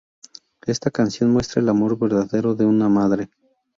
[0.65, 3.29] Esta canción muestra el amor verdadero de una madre.